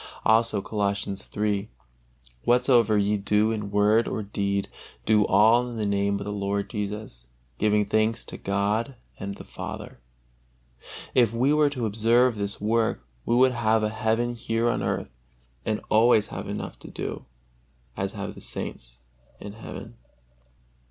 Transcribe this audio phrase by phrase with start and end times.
[0.25, 1.69] Also Colossians iii:
[2.43, 4.67] "Whatsoever ye do in word or deed,
[5.05, 7.25] do all in the Name of the Lord Jesus,
[7.59, 9.99] giving thanks to God and the Father."
[11.13, 15.11] If we were to observe this work, we would have a heaven here on earth
[15.65, 17.25] and always have enough to do,
[17.95, 19.01] as have the saints
[19.39, 19.97] in heaven.